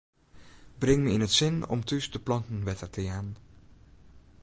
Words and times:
Bring 0.79 0.99
my 1.03 1.11
yn 1.15 1.25
it 1.27 1.33
sin 1.37 1.55
om 1.73 1.81
thús 1.87 2.05
de 2.13 2.19
planten 2.27 2.65
wetter 2.67 2.89
te 2.95 3.01
jaan. 3.07 3.29